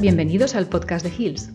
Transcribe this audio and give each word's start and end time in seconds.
Bienvenidos 0.00 0.54
al 0.54 0.66
podcast 0.66 1.04
de 1.04 1.12
Hills. 1.14 1.50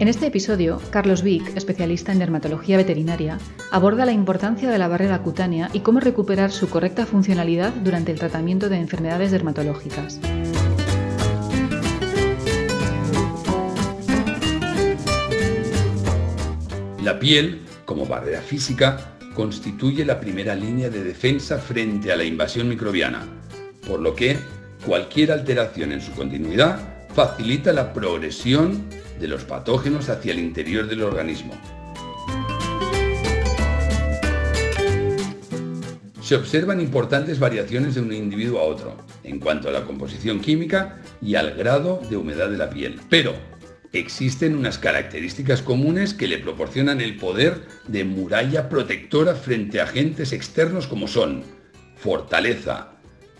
En 0.00 0.08
este 0.08 0.26
episodio, 0.26 0.82
Carlos 0.90 1.22
Vic, 1.22 1.56
especialista 1.56 2.10
en 2.10 2.18
dermatología 2.18 2.76
veterinaria, 2.76 3.38
aborda 3.70 4.04
la 4.04 4.10
importancia 4.10 4.68
de 4.68 4.78
la 4.78 4.88
barrera 4.88 5.22
cutánea 5.22 5.70
y 5.72 5.80
cómo 5.80 6.00
recuperar 6.00 6.50
su 6.50 6.68
correcta 6.68 7.06
funcionalidad 7.06 7.72
durante 7.72 8.10
el 8.10 8.18
tratamiento 8.18 8.68
de 8.68 8.78
enfermedades 8.78 9.30
dermatológicas. 9.30 10.18
La 17.04 17.20
piel, 17.20 17.60
como 17.84 18.06
barrera 18.06 18.40
física, 18.40 19.19
constituye 19.40 20.04
la 20.04 20.20
primera 20.20 20.54
línea 20.54 20.90
de 20.90 21.02
defensa 21.02 21.56
frente 21.56 22.12
a 22.12 22.16
la 22.16 22.24
invasión 22.24 22.68
microbiana, 22.68 23.26
por 23.86 23.98
lo 23.98 24.14
que 24.14 24.36
cualquier 24.84 25.32
alteración 25.32 25.92
en 25.92 26.02
su 26.02 26.12
continuidad 26.12 27.06
facilita 27.14 27.72
la 27.72 27.94
progresión 27.94 28.84
de 29.18 29.28
los 29.28 29.44
patógenos 29.44 30.10
hacia 30.10 30.32
el 30.32 30.40
interior 30.40 30.86
del 30.86 31.02
organismo. 31.02 31.54
Se 36.20 36.36
observan 36.36 36.78
importantes 36.78 37.38
variaciones 37.38 37.94
de 37.94 38.02
un 38.02 38.12
individuo 38.12 38.60
a 38.60 38.64
otro 38.64 38.94
en 39.24 39.40
cuanto 39.40 39.70
a 39.70 39.72
la 39.72 39.84
composición 39.84 40.40
química 40.40 41.00
y 41.22 41.36
al 41.36 41.54
grado 41.54 42.02
de 42.10 42.18
humedad 42.18 42.50
de 42.50 42.58
la 42.58 42.68
piel, 42.68 43.00
pero 43.08 43.32
existen 43.92 44.54
unas 44.54 44.78
características 44.78 45.62
comunes 45.62 46.14
que 46.14 46.28
le 46.28 46.38
proporcionan 46.38 47.00
el 47.00 47.16
poder 47.16 47.66
de 47.88 48.04
muralla 48.04 48.68
protectora 48.68 49.34
frente 49.34 49.80
a 49.80 49.84
agentes 49.84 50.32
externos 50.32 50.86
como 50.86 51.08
son 51.08 51.42
fortaleza, 51.96 52.92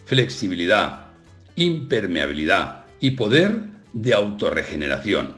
flexibilidad, 0.06 1.06
impermeabilidad 1.56 2.84
y 3.00 3.12
poder 3.12 3.60
de 3.92 4.14
autorregeneración. 4.14 5.36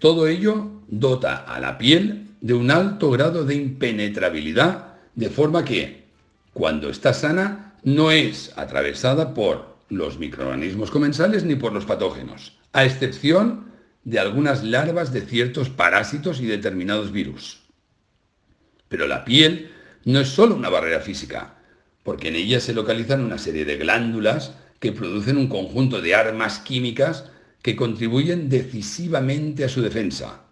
Todo 0.00 0.26
ello 0.26 0.70
dota 0.88 1.36
a 1.36 1.60
la 1.60 1.78
piel 1.78 2.26
de 2.40 2.54
un 2.54 2.70
alto 2.70 3.10
grado 3.10 3.44
de 3.44 3.54
impenetrabilidad, 3.54 4.96
de 5.14 5.30
forma 5.30 5.64
que, 5.64 6.04
cuando 6.52 6.90
está 6.90 7.14
sana, 7.14 7.74
no 7.84 8.10
es 8.10 8.52
atravesada 8.56 9.32
por 9.32 9.76
los 9.88 10.18
microorganismos 10.18 10.90
comensales 10.90 11.44
ni 11.44 11.54
por 11.54 11.72
los 11.72 11.84
patógenos, 11.84 12.58
a 12.72 12.84
excepción 12.84 13.72
de 14.04 14.18
algunas 14.18 14.62
larvas 14.62 15.12
de 15.12 15.22
ciertos 15.22 15.70
parásitos 15.70 16.40
y 16.40 16.46
determinados 16.46 17.10
virus. 17.10 17.62
Pero 18.88 19.06
la 19.06 19.24
piel 19.24 19.70
no 20.04 20.20
es 20.20 20.28
solo 20.28 20.54
una 20.54 20.68
barrera 20.68 21.00
física, 21.00 21.56
porque 22.02 22.28
en 22.28 22.36
ella 22.36 22.60
se 22.60 22.74
localizan 22.74 23.24
una 23.24 23.38
serie 23.38 23.64
de 23.64 23.76
glándulas 23.76 24.54
que 24.78 24.92
producen 24.92 25.38
un 25.38 25.48
conjunto 25.48 26.02
de 26.02 26.14
armas 26.14 26.58
químicas 26.58 27.30
que 27.62 27.74
contribuyen 27.74 28.50
decisivamente 28.50 29.64
a 29.64 29.70
su 29.70 29.80
defensa. 29.80 30.42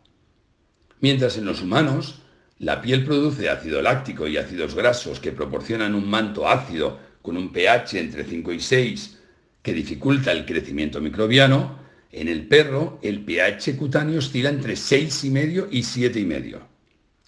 Mientras 1.00 1.36
en 1.36 1.44
los 1.44 1.60
humanos, 1.60 2.22
la 2.58 2.80
piel 2.80 3.04
produce 3.04 3.50
ácido 3.50 3.82
láctico 3.82 4.26
y 4.26 4.38
ácidos 4.38 4.74
grasos 4.74 5.20
que 5.20 5.32
proporcionan 5.32 5.94
un 5.94 6.08
manto 6.08 6.48
ácido 6.48 6.98
con 7.20 7.36
un 7.36 7.52
pH 7.52 7.98
entre 7.98 8.24
5 8.24 8.52
y 8.52 8.60
6 8.60 9.18
que 9.62 9.74
dificulta 9.74 10.32
el 10.32 10.46
crecimiento 10.46 11.00
microbiano, 11.00 11.81
en 12.12 12.28
el 12.28 12.46
perro, 12.46 12.98
el 13.02 13.24
pH 13.24 13.76
cutáneo 13.76 14.18
oscila 14.18 14.50
entre 14.50 14.74
6,5 14.74 15.68
y 15.70 15.80
7,5. 15.80 16.60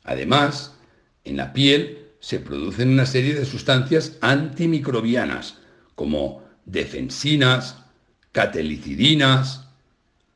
Además, 0.05 0.75
en 1.25 1.39
la 1.39 1.53
piel 1.55 2.11
se 2.21 2.39
producen 2.39 2.91
una 2.91 3.07
serie 3.07 3.35
de 3.35 3.47
sustancias 3.47 4.19
antimicrobianas, 4.21 5.59
como 5.95 6.45
defensinas, 6.67 7.79
catelicidinas, 8.33 9.69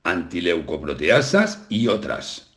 antileucoproteasas 0.03 1.67
y 1.69 1.89
otras, 1.89 2.50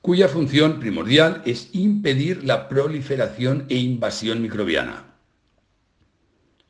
cuya 0.00 0.28
función 0.28 0.78
primordial 0.78 1.42
es 1.44 1.70
impedir 1.72 2.44
la 2.44 2.68
proliferación 2.68 3.66
e 3.68 3.76
invasión 3.76 4.42
microbiana. 4.42 5.14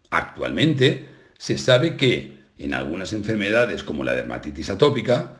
Actualmente, 0.08 1.08
se 1.36 1.58
sabe 1.58 1.96
que 1.96 2.35
en 2.58 2.74
algunas 2.74 3.12
enfermedades 3.12 3.82
como 3.82 4.04
la 4.04 4.14
dermatitis 4.14 4.70
atópica, 4.70 5.36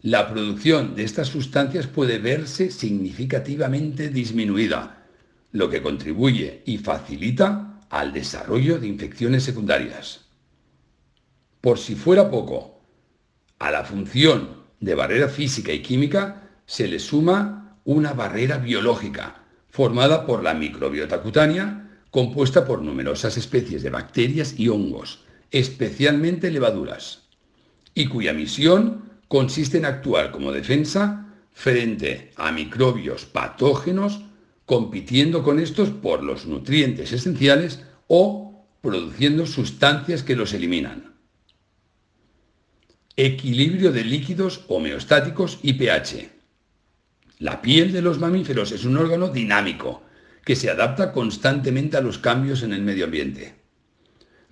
la 0.00 0.30
producción 0.30 0.94
de 0.94 1.04
estas 1.04 1.28
sustancias 1.28 1.86
puede 1.86 2.18
verse 2.18 2.70
significativamente 2.70 4.10
disminuida, 4.10 5.06
lo 5.52 5.70
que 5.70 5.82
contribuye 5.82 6.62
y 6.66 6.78
facilita 6.78 7.80
al 7.88 8.12
desarrollo 8.12 8.78
de 8.78 8.88
infecciones 8.88 9.44
secundarias. 9.44 10.26
Por 11.60 11.78
si 11.78 11.94
fuera 11.94 12.30
poco, 12.30 12.82
a 13.58 13.70
la 13.70 13.84
función 13.84 14.64
de 14.80 14.94
barrera 14.94 15.28
física 15.28 15.72
y 15.72 15.80
química 15.80 16.50
se 16.66 16.88
le 16.88 16.98
suma 16.98 17.78
una 17.84 18.12
barrera 18.12 18.58
biológica, 18.58 19.44
formada 19.70 20.26
por 20.26 20.42
la 20.42 20.54
microbiota 20.54 21.22
cutánea, 21.22 22.02
compuesta 22.10 22.66
por 22.66 22.82
numerosas 22.82 23.36
especies 23.36 23.82
de 23.82 23.90
bacterias 23.90 24.58
y 24.58 24.68
hongos, 24.68 25.23
especialmente 25.54 26.50
levaduras, 26.50 27.22
y 27.94 28.08
cuya 28.08 28.32
misión 28.32 29.12
consiste 29.28 29.78
en 29.78 29.84
actuar 29.84 30.32
como 30.32 30.50
defensa 30.50 31.32
frente 31.52 32.32
a 32.34 32.50
microbios 32.50 33.24
patógenos, 33.24 34.22
compitiendo 34.66 35.44
con 35.44 35.60
estos 35.60 35.90
por 35.90 36.24
los 36.24 36.46
nutrientes 36.46 37.12
esenciales 37.12 37.84
o 38.08 38.66
produciendo 38.80 39.46
sustancias 39.46 40.24
que 40.24 40.34
los 40.34 40.52
eliminan. 40.54 41.14
Equilibrio 43.16 43.92
de 43.92 44.02
líquidos 44.02 44.64
homeostáticos 44.66 45.60
y 45.62 45.74
pH. 45.74 46.32
La 47.38 47.62
piel 47.62 47.92
de 47.92 48.02
los 48.02 48.18
mamíferos 48.18 48.72
es 48.72 48.84
un 48.84 48.96
órgano 48.96 49.28
dinámico 49.28 50.02
que 50.44 50.56
se 50.56 50.68
adapta 50.68 51.12
constantemente 51.12 51.96
a 51.96 52.00
los 52.00 52.18
cambios 52.18 52.64
en 52.64 52.72
el 52.72 52.82
medio 52.82 53.04
ambiente. 53.04 53.63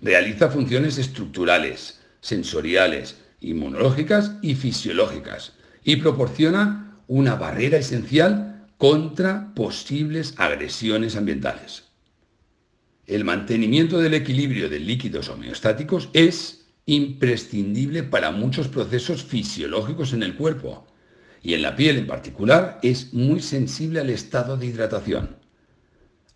Realiza 0.03 0.49
funciones 0.49 0.97
estructurales, 0.97 2.01
sensoriales, 2.19 3.15
inmunológicas 3.39 4.33
y 4.41 4.55
fisiológicas 4.55 5.53
y 5.81 5.95
proporciona 5.95 6.99
una 7.07 7.35
barrera 7.35 7.77
esencial 7.77 8.67
contra 8.77 9.53
posibles 9.55 10.33
agresiones 10.35 11.15
ambientales. 11.15 11.85
El 13.07 13.23
mantenimiento 13.23 13.99
del 13.99 14.13
equilibrio 14.13 14.67
de 14.67 14.81
líquidos 14.81 15.29
homeostáticos 15.29 16.09
es 16.11 16.65
imprescindible 16.85 18.03
para 18.03 18.31
muchos 18.31 18.67
procesos 18.67 19.23
fisiológicos 19.23 20.11
en 20.11 20.23
el 20.23 20.35
cuerpo 20.35 20.85
y 21.41 21.53
en 21.53 21.61
la 21.61 21.77
piel 21.77 21.97
en 21.97 22.07
particular 22.07 22.79
es 22.83 23.13
muy 23.13 23.41
sensible 23.41 24.01
al 24.01 24.09
estado 24.09 24.57
de 24.57 24.65
hidratación. 24.65 25.37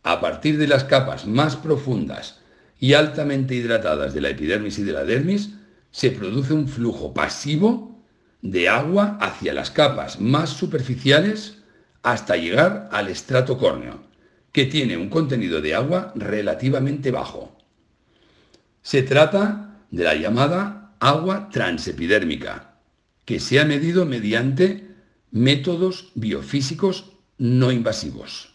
A 0.04 0.22
partir 0.22 0.58
de 0.58 0.68
las 0.68 0.86
capas 0.86 1.28
más 1.28 1.58
profundas 1.58 2.40
y 2.80 2.94
altamente 2.94 3.56
hidratadas 3.56 4.14
de 4.14 4.22
la 4.22 4.30
epidermis 4.30 4.78
y 4.80 4.84
de 4.84 4.94
la 4.94 5.04
dermis, 5.04 5.52
se 5.92 6.12
produce 6.12 6.54
un 6.54 6.68
flujo 6.68 7.14
pasivo 7.14 8.04
de 8.42 8.70
agua 8.70 9.18
hacia 9.20 9.54
las 9.54 9.72
capas 9.72 10.20
más 10.20 10.52
superficiales 10.52 11.64
hasta 12.04 12.38
llegar 12.38 12.88
al 12.92 13.08
estrato 13.08 13.58
córneo, 13.58 14.04
que 14.52 14.66
tiene 14.66 14.96
un 14.98 15.10
contenido 15.10 15.62
de 15.62 15.76
agua 15.76 16.14
relativamente 16.16 17.12
bajo. 17.12 17.58
Se 18.82 19.04
trata 19.04 19.82
de 19.92 20.04
la 20.04 20.16
llamada 20.16 20.96
agua 21.00 21.50
transepidérmica, 21.50 22.76
que 23.26 23.40
se 23.40 23.60
ha 23.60 23.66
medido 23.66 24.06
mediante 24.06 24.88
métodos 25.32 26.12
biofísicos 26.16 27.12
no 27.38 27.72
invasivos. 27.72 28.54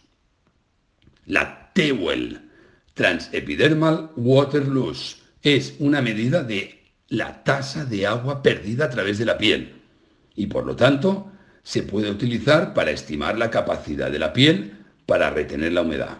La 1.25 1.71
TEWEL, 1.73 2.49
Transepidermal 2.93 4.11
Water 4.15 4.67
Loss. 4.67 5.23
Es 5.41 5.75
una 5.79 6.01
medida 6.01 6.43
de 6.43 6.79
la 7.07 7.43
tasa 7.43 7.85
de 7.85 8.05
agua 8.05 8.43
perdida 8.43 8.85
a 8.85 8.89
través 8.89 9.17
de 9.17 9.25
la 9.25 9.37
piel 9.37 9.81
y 10.35 10.47
por 10.47 10.65
lo 10.65 10.75
tanto 10.75 11.31
se 11.63 11.83
puede 11.83 12.09
utilizar 12.09 12.73
para 12.73 12.91
estimar 12.91 13.37
la 13.37 13.49
capacidad 13.49 14.11
de 14.11 14.19
la 14.19 14.31
piel 14.31 14.73
para 15.05 15.29
retener 15.29 15.73
la 15.73 15.81
humedad. 15.81 16.19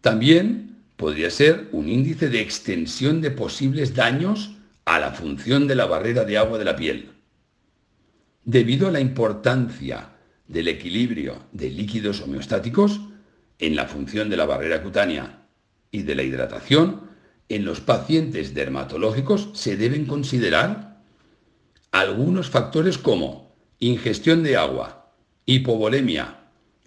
También 0.00 0.82
podría 0.96 1.30
ser 1.30 1.68
un 1.72 1.88
índice 1.88 2.28
de 2.28 2.40
extensión 2.40 3.20
de 3.20 3.30
posibles 3.30 3.94
daños 3.94 4.56
a 4.84 4.98
la 4.98 5.12
función 5.12 5.66
de 5.66 5.74
la 5.74 5.86
barrera 5.86 6.24
de 6.24 6.38
agua 6.38 6.58
de 6.58 6.64
la 6.64 6.76
piel. 6.76 7.10
Debido 8.44 8.88
a 8.88 8.90
la 8.90 9.00
importancia 9.00 10.10
del 10.48 10.68
equilibrio 10.68 11.46
de 11.52 11.70
líquidos 11.70 12.20
homeostáticos 12.20 13.00
en 13.58 13.76
la 13.76 13.86
función 13.86 14.28
de 14.28 14.36
la 14.36 14.44
barrera 14.44 14.82
cutánea 14.82 15.41
y 15.92 16.02
de 16.02 16.16
la 16.16 16.24
hidratación, 16.24 17.02
en 17.48 17.64
los 17.64 17.80
pacientes 17.80 18.54
dermatológicos 18.54 19.50
se 19.52 19.76
deben 19.76 20.06
considerar 20.06 21.02
algunos 21.92 22.48
factores 22.48 22.96
como 22.96 23.54
ingestión 23.78 24.42
de 24.42 24.56
agua, 24.56 25.12
hipovolemia, 25.44 26.38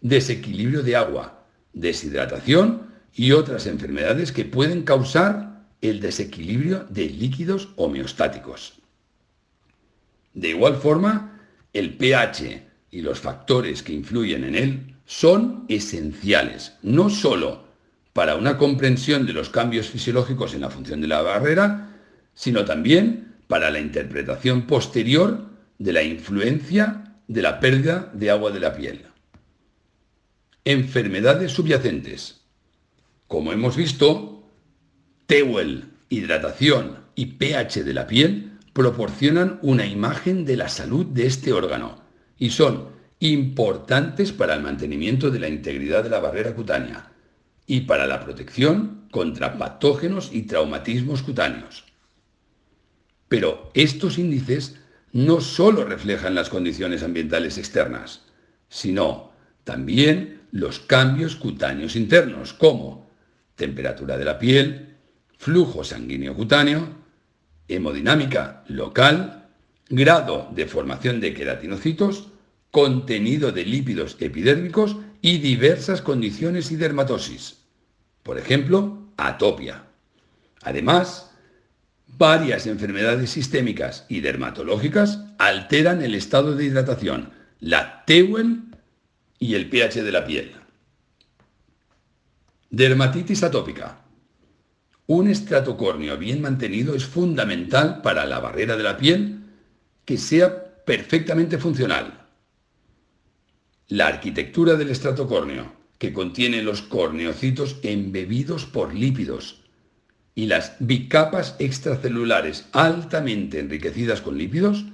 desequilibrio 0.02 0.82
de 0.82 0.96
agua, 0.96 1.46
deshidratación 1.74 2.88
y 3.14 3.32
otras 3.32 3.68
enfermedades 3.68 4.32
que 4.32 4.46
pueden 4.46 4.82
causar 4.82 5.68
el 5.82 6.00
desequilibrio 6.00 6.86
de 6.90 7.10
líquidos 7.10 7.70
homeostáticos. 7.76 8.82
De 10.34 10.50
igual 10.50 10.78
forma, 10.78 11.40
el 11.74 11.96
pH 11.96 12.64
y 12.90 13.02
los 13.02 13.20
factores 13.20 13.84
que 13.84 13.94
influyen 13.94 14.44
en 14.44 14.56
él 14.56 14.96
son 15.06 15.66
esenciales, 15.68 16.74
no 16.82 17.10
sólo 17.10 17.65
para 18.16 18.38
una 18.38 18.58
comprensión 18.58 19.26
de 19.26 19.34
los 19.34 19.50
cambios 19.50 19.90
fisiológicos 19.90 20.54
en 20.54 20.62
la 20.62 20.70
función 20.70 21.02
de 21.02 21.08
la 21.10 21.22
barrera, 21.22 21.98
sino 22.34 22.64
también 22.64 23.36
para 23.50 23.70
la 23.70 23.82
interpretación 23.82 24.68
posterior 24.68 25.50
de 25.80 25.92
la 25.92 26.02
influencia 26.02 27.18
de 27.28 27.42
la 27.42 27.60
pérdida 27.60 28.10
de 28.14 28.32
agua 28.32 28.52
de 28.52 28.62
la 28.62 28.74
piel. 28.74 29.02
Enfermedades 30.64 31.52
subyacentes. 31.52 32.40
Como 33.28 33.52
hemos 33.52 33.76
visto, 33.76 34.48
TEWEL, 35.26 35.84
hidratación 36.08 37.00
y 37.16 37.26
pH 37.26 37.84
de 37.84 37.94
la 37.94 38.08
piel 38.08 38.54
proporcionan 38.72 39.60
una 39.62 39.86
imagen 39.86 40.46
de 40.46 40.56
la 40.56 40.70
salud 40.70 41.06
de 41.08 41.28
este 41.28 41.52
órgano 41.52 42.02
y 42.40 42.52
son 42.52 42.88
importantes 43.20 44.32
para 44.32 44.54
el 44.54 44.64
mantenimiento 44.64 45.30
de 45.32 45.40
la 45.40 45.50
integridad 45.50 46.02
de 46.02 46.12
la 46.12 46.22
barrera 46.22 46.56
cutánea 46.56 47.12
y 47.68 47.82
para 47.82 48.08
la 48.08 48.24
protección 48.24 49.08
contra 49.12 49.58
patógenos 49.58 50.30
y 50.34 50.44
traumatismos 50.44 51.24
cutáneos. 51.24 51.84
Pero 53.28 53.72
estos 53.74 54.18
índices 54.18 54.80
no 55.12 55.42
solo 55.42 55.86
reflejan 55.86 56.36
las 56.36 56.50
condiciones 56.50 57.02
ambientales 57.02 57.58
externas, 57.58 58.24
sino 58.70 59.32
también 59.64 60.42
los 60.52 60.80
cambios 60.80 61.36
cutáneos 61.36 61.96
internos, 61.96 62.54
como 62.54 63.10
temperatura 63.56 64.18
de 64.18 64.26
la 64.26 64.38
piel, 64.38 64.96
flujo 65.38 65.84
sanguíneo 65.84 66.36
cutáneo, 66.36 66.88
hemodinámica 67.68 68.64
local, 68.68 69.48
grado 69.90 70.50
de 70.54 70.68
formación 70.68 71.20
de 71.20 71.34
queratinocitos, 71.34 72.28
contenido 72.72 73.52
de 73.52 73.66
lípidos 73.66 74.18
epidérmicos 74.20 74.98
y 75.26 75.40
diversas 75.40 76.04
condiciones 76.04 76.70
y 76.70 76.76
dermatosis. 76.76 77.58
Por 78.22 78.38
ejemplo, 78.38 79.10
atopia. 79.18 79.86
Además, 80.62 81.32
varias 82.06 82.68
enfermedades 82.68 83.32
sistémicas 83.32 84.06
y 84.08 84.20
dermatológicas 84.20 85.22
alteran 85.40 86.04
el 86.04 86.14
estado 86.14 86.54
de 86.54 86.66
hidratación, 86.66 87.32
la 87.60 88.06
TEWEL 88.06 88.66
y 89.40 89.56
el 89.56 89.68
pH 89.68 90.04
de 90.04 90.12
la 90.12 90.28
piel. 90.28 90.52
Dermatitis 92.70 93.42
atópica. 93.42 94.02
Un 95.08 95.28
estratocórneo 95.28 96.20
bien 96.20 96.40
mantenido 96.40 96.94
es 96.94 97.06
fundamental 97.08 98.04
para 98.04 98.28
la 98.28 98.40
barrera 98.40 98.78
de 98.78 98.84
la 98.84 98.96
piel 98.96 99.40
que 100.06 100.20
sea 100.20 100.86
perfectamente 100.86 101.58
funcional. 101.58 102.25
La 103.88 104.08
arquitectura 104.08 104.74
del 104.74 104.90
estratocórneo, 104.90 105.72
que 106.00 106.12
contiene 106.12 106.64
los 106.64 106.82
corneocitos 106.82 107.78
embebidos 107.84 108.66
por 108.66 108.96
lípidos, 108.96 109.62
y 110.34 110.48
las 110.48 110.76
bicapas 110.80 111.56
extracelulares 111.60 112.66
altamente 112.72 113.60
enriquecidas 113.60 114.22
con 114.22 114.40
lípidos, 114.40 114.86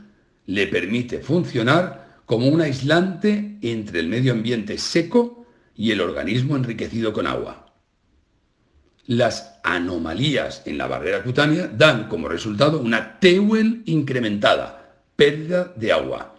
le 0.45 0.67
permite 0.67 1.19
funcionar 1.19 2.19
como 2.25 2.47
un 2.47 2.59
aislante 2.59 3.57
entre 3.61 4.01
el 4.01 4.07
medio 4.07 4.33
ambiente 4.33 4.77
seco 4.77 5.45
y 5.73 5.91
el 5.91 6.01
organismo 6.01 6.57
enriquecido 6.57 7.13
con 7.13 7.27
agua. 7.27 7.73
Las 9.05 9.59
anomalías 9.63 10.63
en 10.65 10.77
la 10.77 10.88
barrera 10.88 11.23
cutánea 11.23 11.67
dan 11.67 12.09
como 12.09 12.27
resultado 12.27 12.81
una 12.81 13.19
TEWEL 13.19 13.83
incrementada, 13.85 14.95
pérdida 15.15 15.73
de 15.77 15.91
agua, 15.93 16.35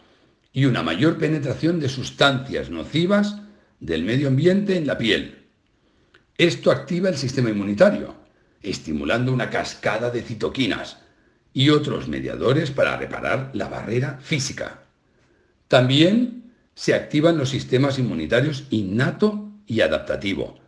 y 0.52 0.66
una 0.66 0.82
mayor 0.82 1.18
penetración 1.18 1.80
de 1.80 1.88
sustancias 1.88 2.70
nocivas 2.70 3.38
del 3.80 4.04
medio 4.04 4.28
ambiente 4.28 4.76
en 4.76 4.86
la 4.86 4.98
piel. 4.98 5.46
Esto 6.36 6.70
activa 6.70 7.08
el 7.08 7.16
sistema 7.16 7.50
inmunitario, 7.50 8.14
estimulando 8.62 9.32
una 9.32 9.50
cascada 9.50 10.10
de 10.10 10.22
citoquinas 10.22 10.98
y 11.52 11.70
otros 11.70 12.08
mediadores 12.08 12.70
para 12.70 12.96
reparar 12.96 13.50
la 13.54 13.68
barrera 13.68 14.18
física. 14.22 14.82
También 15.68 16.52
se 16.74 16.94
activan 16.94 17.38
los 17.38 17.50
sistemas 17.50 17.98
inmunitarios 17.98 18.64
innato 18.70 19.50
y 19.66 19.80
adaptativo, 19.80 20.58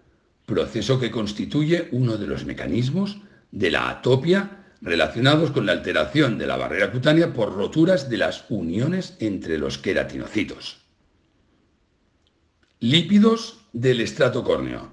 proceso 0.46 0.98
que 1.00 1.10
constituye 1.10 1.88
uno 1.92 2.16
de 2.16 2.26
los 2.26 2.44
mecanismos 2.44 3.18
de 3.50 3.70
la 3.70 3.88
atopia 3.88 4.63
relacionados 4.84 5.50
con 5.50 5.64
la 5.64 5.72
alteración 5.72 6.36
de 6.36 6.46
la 6.46 6.58
barrera 6.58 6.92
cutánea 6.92 7.32
por 7.32 7.54
roturas 7.54 8.10
de 8.10 8.18
las 8.18 8.44
uniones 8.50 9.16
entre 9.18 9.56
los 9.58 9.78
queratinocitos. 9.78 10.76
Lípidos 12.80 13.60
del 13.72 14.02
estrato 14.02 14.44
córneo. 14.44 14.92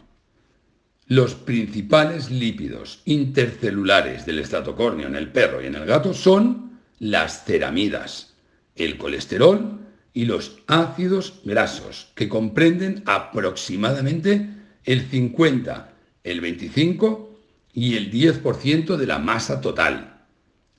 Los 1.08 1.36
principales 1.36 2.32
lípidos 2.32 3.02
intercelulares 3.04 4.26
del 4.26 4.40
estrato 4.40 4.78
córneo 4.78 5.10
en 5.10 5.18
el 5.18 5.30
perro 5.30 5.62
y 5.62 5.66
en 5.66 5.76
el 5.76 5.86
gato 5.86 6.14
son 6.14 6.80
las 7.00 7.44
ceramidas, 7.44 8.34
el 8.76 8.98
colesterol 8.98 9.82
y 10.14 10.24
los 10.24 10.60
ácidos 10.68 11.42
grasos, 11.44 12.14
que 12.16 12.30
comprenden 12.30 13.04
aproximadamente 13.06 14.48
el 14.86 15.02
50, 15.02 15.94
el 16.24 16.40
25 16.40 17.31
y 17.74 17.96
el 17.96 18.12
10% 18.12 18.98
de 18.98 19.08
la 19.08 19.20
masa 19.20 19.62
total, 19.62 20.26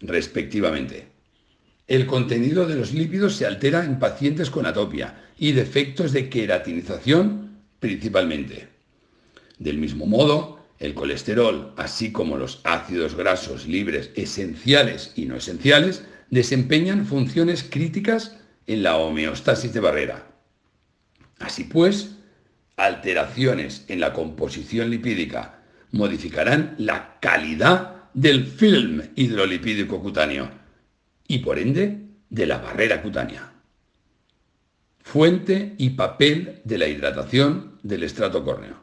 respectivamente. 0.01 1.09
El 1.87 2.07
contenido 2.07 2.67
de 2.67 2.77
los 2.77 2.93
lípidos 2.93 3.37
se 3.37 3.47
altera 3.47 3.85
en 3.85 3.99
pacientes 3.99 4.51
con 4.51 4.67
atopia 4.67 5.25
y 5.39 5.53
defectos 5.53 6.13
de 6.13 6.29
queratinización 6.29 7.59
principalmente. 7.81 8.69
Del 9.59 9.79
mismo 9.79 10.07
modo, 10.07 10.65
el 10.79 10.95
colesterol, 10.95 11.75
así 11.77 12.13
como 12.13 12.37
los 12.37 12.61
ácidos 12.65 13.15
grasos 13.15 13.67
libres 13.67 14.11
esenciales 14.15 15.13
y 15.17 15.27
no 15.27 15.37
esenciales, 15.37 16.05
desempeñan 16.31 17.07
funciones 17.07 17.63
críticas 17.63 18.37
en 18.67 18.83
la 18.83 18.97
homeostasis 18.97 19.73
de 19.73 19.81
barrera. 19.81 20.27
Así 21.39 21.65
pues, 21.65 22.17
alteraciones 22.77 23.85
en 23.89 24.01
la 24.01 24.13
composición 24.13 24.91
lipídica 24.91 25.62
modificarán 25.93 26.75
la 26.79 27.19
calidad 27.21 28.09
del 28.15 28.47
film 28.47 29.03
hidrolipídico 29.15 30.01
cutáneo 30.01 30.51
y 31.27 31.39
por 31.39 31.59
ende 31.59 32.09
de 32.29 32.47
la 32.47 32.59
barrera 32.59 33.03
cutánea. 33.03 33.53
Fuente 35.01 35.75
y 35.79 35.91
papel 35.91 36.61
de 36.65 36.79
la 36.79 36.89
hidratación 36.89 37.79
del 37.83 38.03
estrato 38.03 38.45
córneo. 38.45 38.83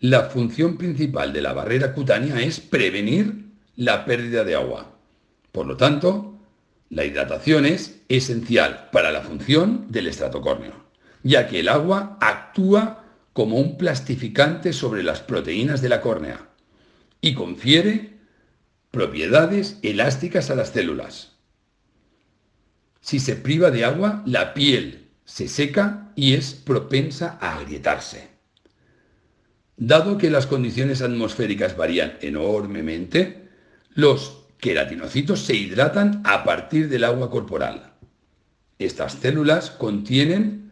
La 0.00 0.24
función 0.24 0.76
principal 0.76 1.32
de 1.32 1.42
la 1.42 1.52
barrera 1.52 1.92
cutánea 1.92 2.40
es 2.40 2.60
prevenir 2.60 3.46
la 3.76 4.04
pérdida 4.04 4.44
de 4.44 4.54
agua. 4.54 4.96
Por 5.52 5.66
lo 5.66 5.76
tanto, 5.76 6.38
la 6.88 7.04
hidratación 7.04 7.66
es 7.66 8.00
esencial 8.08 8.88
para 8.92 9.10
la 9.12 9.20
función 9.20 9.86
del 9.88 10.06
estrato 10.06 10.40
córneo 10.40 10.90
ya 11.22 11.46
que 11.46 11.60
el 11.60 11.68
agua 11.68 12.16
actúa 12.20 13.04
como 13.32 13.56
un 13.56 13.78
plastificante 13.78 14.72
sobre 14.72 15.02
las 15.02 15.20
proteínas 15.20 15.82
de 15.82 15.88
la 15.88 16.00
córnea 16.00 16.48
y 17.20 17.34
confiere 17.34 18.18
propiedades 18.90 19.78
elásticas 19.82 20.50
a 20.50 20.54
las 20.54 20.70
células. 20.70 21.32
Si 23.00 23.20
se 23.20 23.36
priva 23.36 23.70
de 23.70 23.84
agua, 23.84 24.22
la 24.26 24.52
piel 24.52 25.08
se 25.24 25.48
seca 25.48 26.12
y 26.16 26.34
es 26.34 26.54
propensa 26.54 27.38
a 27.40 27.58
agrietarse. 27.58 28.28
Dado 29.76 30.18
que 30.18 30.28
las 30.28 30.46
condiciones 30.46 31.00
atmosféricas 31.00 31.76
varían 31.76 32.18
enormemente, 32.20 33.48
los 33.94 34.44
queratinocitos 34.58 35.40
se 35.40 35.54
hidratan 35.54 36.20
a 36.24 36.44
partir 36.44 36.88
del 36.88 37.04
agua 37.04 37.30
corporal. 37.30 37.94
Estas 38.78 39.14
células 39.14 39.70
contienen 39.70 40.69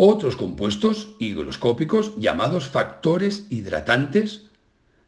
otros 0.00 0.36
compuestos 0.36 1.08
higroscópicos 1.18 2.14
llamados 2.18 2.68
factores 2.68 3.46
hidratantes 3.50 4.42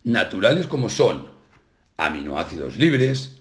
naturales 0.02 0.66
como 0.66 0.88
son 0.88 1.28
aminoácidos 1.96 2.76
libres, 2.76 3.40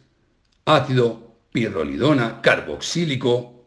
ácido 0.63 1.33
pirrolidona 1.51 2.41
carboxílico, 2.41 3.65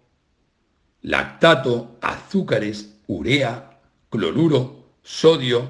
lactato, 1.00 1.98
azúcares, 2.00 3.00
urea, 3.08 3.80
cloruro, 4.10 4.84
sodio, 5.02 5.68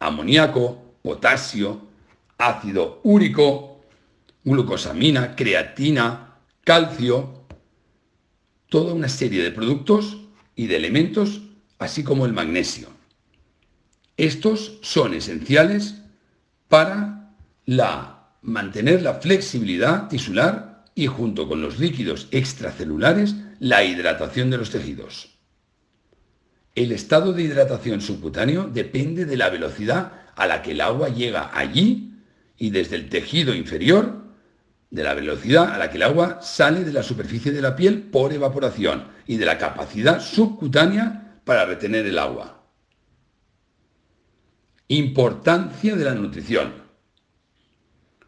amoníaco, 0.00 0.96
potasio, 1.00 1.80
ácido 2.36 3.00
úrico, 3.04 3.80
glucosamina, 4.44 5.34
creatina, 5.34 6.40
calcio, 6.62 7.46
toda 8.68 8.92
una 8.92 9.08
serie 9.08 9.42
de 9.42 9.50
productos 9.50 10.27
y 10.58 10.66
de 10.66 10.76
elementos, 10.76 11.40
así 11.78 12.02
como 12.02 12.26
el 12.26 12.32
magnesio. 12.32 12.88
Estos 14.16 14.78
son 14.82 15.14
esenciales 15.14 15.94
para 16.66 17.30
la 17.64 18.32
mantener 18.42 19.02
la 19.02 19.14
flexibilidad 19.14 20.08
tisular 20.08 20.84
y 20.96 21.06
junto 21.06 21.48
con 21.48 21.62
los 21.62 21.78
líquidos 21.78 22.26
extracelulares 22.32 23.36
la 23.60 23.84
hidratación 23.84 24.50
de 24.50 24.58
los 24.58 24.70
tejidos. 24.70 25.38
El 26.74 26.90
estado 26.90 27.32
de 27.32 27.44
hidratación 27.44 28.00
subcutáneo 28.00 28.64
depende 28.68 29.26
de 29.26 29.36
la 29.36 29.50
velocidad 29.50 30.12
a 30.34 30.48
la 30.48 30.60
que 30.62 30.72
el 30.72 30.80
agua 30.80 31.08
llega 31.08 31.56
allí 31.56 32.14
y 32.56 32.70
desde 32.70 32.96
el 32.96 33.08
tejido 33.08 33.54
inferior 33.54 34.24
de 34.90 35.02
la 35.02 35.14
velocidad 35.14 35.72
a 35.72 35.78
la 35.78 35.90
que 35.90 35.96
el 35.96 36.02
agua 36.02 36.40
sale 36.40 36.84
de 36.84 36.92
la 36.92 37.02
superficie 37.02 37.52
de 37.52 37.60
la 37.60 37.76
piel 37.76 38.02
por 38.02 38.32
evaporación 38.32 39.04
y 39.26 39.36
de 39.36 39.46
la 39.46 39.58
capacidad 39.58 40.20
subcutánea 40.20 41.40
para 41.44 41.66
retener 41.66 42.06
el 42.06 42.18
agua. 42.18 42.66
Importancia 44.88 45.94
de 45.94 46.04
la 46.04 46.14
nutrición. 46.14 46.88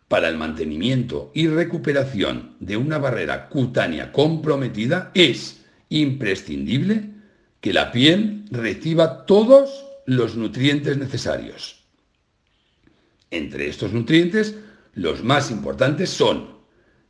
Para 0.09 0.29
el 0.29 0.37
mantenimiento 0.37 1.31
y 1.35 1.47
recuperación 1.47 2.57
de 2.61 2.77
una 2.77 2.99
barrera 2.99 3.49
cutánea 3.49 4.13
comprometida 4.13 5.13
es 5.15 5.65
imprescindible 5.89 7.11
que 7.61 7.73
la 7.73 7.93
piel 7.93 8.45
reciba 8.51 9.25
todos 9.25 9.87
los 10.07 10.37
nutrientes 10.37 10.99
necesarios. 10.99 11.85
Entre 13.31 13.69
estos 13.69 13.93
nutrientes, 13.93 14.57
los 14.93 15.23
más 15.23 15.51
importantes 15.51 16.11
son 16.11 16.59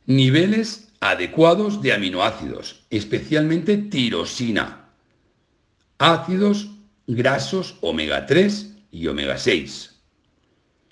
niveles 0.05 0.89
adecuados 0.99 1.81
de 1.81 1.93
aminoácidos, 1.93 2.85
especialmente 2.89 3.77
tirosina, 3.77 4.89
ácidos 5.97 6.69
grasos 7.07 7.77
omega 7.81 8.25
3 8.25 8.75
y 8.91 9.07
omega 9.07 9.37
6, 9.37 9.99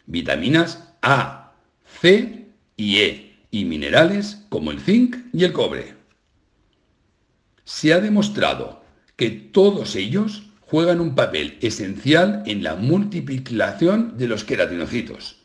vitaminas 0.08 0.94
A, 1.02 1.54
C 2.02 2.48
y 2.76 2.98
E 2.98 3.36
y 3.52 3.66
minerales 3.66 4.46
como 4.50 4.72
el 4.72 4.80
zinc 4.80 5.18
y 5.34 5.44
el 5.44 5.54
cobre. 5.54 5.96
Se 7.64 7.94
ha 7.94 8.00
demostrado 8.00 8.84
que 9.16 9.30
todos 9.30 9.96
ellos 9.96 10.50
juegan 10.62 11.02
un 11.02 11.14
papel 11.14 11.58
esencial 11.62 12.44
en 12.46 12.64
la 12.64 12.76
multiplicación 12.76 14.18
de 14.18 14.28
los 14.28 14.44
queratinocitos 14.44 15.39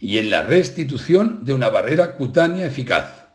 y 0.00 0.16
en 0.16 0.30
la 0.30 0.42
restitución 0.42 1.44
de 1.44 1.52
una 1.52 1.68
barrera 1.68 2.16
cutánea 2.16 2.66
eficaz. 2.66 3.28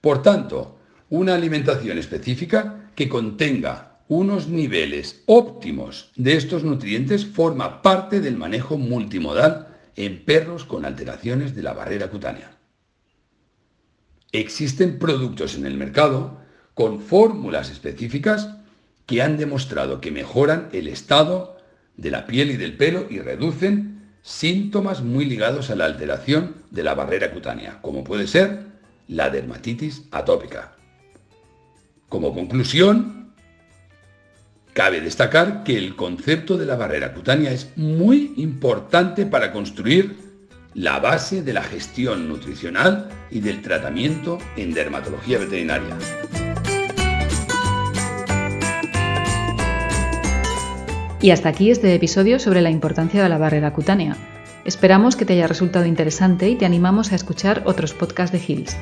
Por 0.00 0.22
tanto, 0.22 0.78
una 1.10 1.34
alimentación 1.34 1.98
específica 1.98 2.90
que 2.94 3.08
contenga 3.08 3.98
unos 4.08 4.46
niveles 4.46 5.24
óptimos 5.26 6.12
de 6.14 6.36
estos 6.36 6.62
nutrientes 6.62 7.26
forma 7.26 7.82
parte 7.82 8.20
del 8.20 8.36
manejo 8.36 8.78
multimodal 8.78 9.76
en 9.96 10.24
perros 10.24 10.64
con 10.64 10.84
alteraciones 10.84 11.56
de 11.56 11.62
la 11.62 11.72
barrera 11.72 12.08
cutánea. 12.08 12.56
Existen 14.30 15.00
productos 15.00 15.56
en 15.56 15.66
el 15.66 15.76
mercado 15.76 16.40
con 16.74 17.00
fórmulas 17.00 17.70
específicas 17.70 18.50
que 19.06 19.22
han 19.22 19.38
demostrado 19.38 20.00
que 20.00 20.12
mejoran 20.12 20.68
el 20.72 20.86
estado 20.86 21.56
de 21.96 22.10
la 22.10 22.26
piel 22.26 22.50
y 22.50 22.56
del 22.56 22.76
pelo 22.76 23.06
y 23.10 23.18
reducen 23.18 23.95
síntomas 24.26 25.02
muy 25.02 25.24
ligados 25.24 25.70
a 25.70 25.76
la 25.76 25.84
alteración 25.84 26.56
de 26.72 26.82
la 26.82 26.94
barrera 26.94 27.30
cutánea, 27.30 27.78
como 27.80 28.02
puede 28.02 28.26
ser 28.26 28.66
la 29.06 29.30
dermatitis 29.30 30.02
atópica. 30.10 30.72
Como 32.08 32.34
conclusión, 32.34 33.32
cabe 34.72 35.00
destacar 35.00 35.62
que 35.62 35.78
el 35.78 35.94
concepto 35.94 36.58
de 36.58 36.66
la 36.66 36.74
barrera 36.74 37.14
cutánea 37.14 37.52
es 37.52 37.70
muy 37.76 38.34
importante 38.36 39.26
para 39.26 39.52
construir 39.52 40.16
la 40.74 40.98
base 40.98 41.42
de 41.42 41.52
la 41.52 41.62
gestión 41.62 42.28
nutricional 42.28 43.08
y 43.30 43.38
del 43.38 43.62
tratamiento 43.62 44.38
en 44.56 44.74
dermatología 44.74 45.38
veterinaria. 45.38 45.96
Y 51.26 51.32
hasta 51.32 51.48
aquí 51.48 51.72
este 51.72 51.92
episodio 51.92 52.38
sobre 52.38 52.60
la 52.60 52.70
importancia 52.70 53.20
de 53.20 53.28
la 53.28 53.36
barrera 53.36 53.72
cutánea. 53.72 54.16
Esperamos 54.64 55.16
que 55.16 55.24
te 55.24 55.32
haya 55.32 55.48
resultado 55.48 55.84
interesante 55.84 56.48
y 56.48 56.54
te 56.54 56.66
animamos 56.66 57.10
a 57.10 57.16
escuchar 57.16 57.64
otros 57.66 57.94
podcasts 57.94 58.30
de 58.30 58.40
Hills. 58.46 58.76